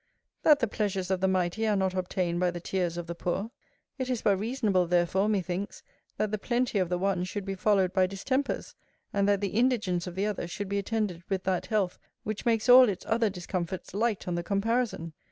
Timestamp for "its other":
12.89-13.29